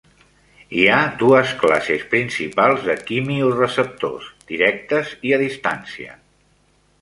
[0.77, 6.19] Hi ha dues classes principals de quimioreceptors: directes i a distància.